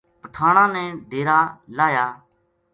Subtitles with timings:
[0.21, 1.39] پٹھاناں نے ڈیرا
[1.77, 2.07] لاہیا